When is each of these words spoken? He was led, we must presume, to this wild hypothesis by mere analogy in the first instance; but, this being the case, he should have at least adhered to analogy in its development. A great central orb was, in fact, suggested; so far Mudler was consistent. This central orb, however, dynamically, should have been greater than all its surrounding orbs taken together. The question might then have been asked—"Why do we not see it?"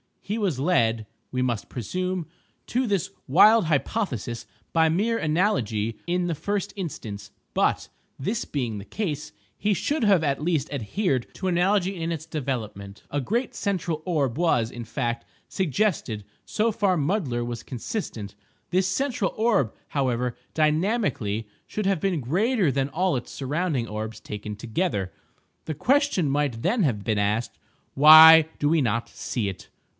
He 0.19 0.37
was 0.39 0.59
led, 0.61 1.05
we 1.31 1.41
must 1.41 1.69
presume, 1.69 2.25
to 2.67 2.87
this 2.87 3.11
wild 3.27 3.65
hypothesis 3.65 4.47
by 4.71 4.87
mere 4.89 5.17
analogy 5.17 5.99
in 6.07 6.25
the 6.27 6.33
first 6.33 6.71
instance; 6.77 7.31
but, 7.53 7.89
this 8.17 8.45
being 8.45 8.77
the 8.77 8.85
case, 8.85 9.33
he 9.57 9.73
should 9.73 10.05
have 10.05 10.23
at 10.23 10.41
least 10.41 10.73
adhered 10.73 11.27
to 11.35 11.47
analogy 11.49 12.01
in 12.01 12.13
its 12.13 12.25
development. 12.25 13.03
A 13.11 13.19
great 13.19 13.53
central 13.53 14.01
orb 14.05 14.37
was, 14.37 14.71
in 14.71 14.85
fact, 14.85 15.25
suggested; 15.49 16.23
so 16.45 16.71
far 16.71 16.95
Mudler 16.95 17.43
was 17.45 17.61
consistent. 17.61 18.33
This 18.71 18.87
central 18.87 19.33
orb, 19.35 19.73
however, 19.89 20.35
dynamically, 20.53 21.45
should 21.67 21.85
have 21.85 21.99
been 21.99 22.21
greater 22.21 22.71
than 22.71 22.87
all 22.89 23.17
its 23.17 23.31
surrounding 23.31 23.85
orbs 23.87 24.19
taken 24.21 24.55
together. 24.55 25.11
The 25.65 25.75
question 25.75 26.29
might 26.31 26.61
then 26.63 26.83
have 26.83 27.03
been 27.03 27.19
asked—"Why 27.19 28.47
do 28.59 28.69
we 28.69 28.81
not 28.81 29.09
see 29.09 29.49
it?" 29.49 29.67